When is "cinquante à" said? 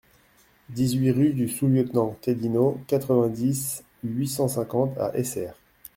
4.47-5.15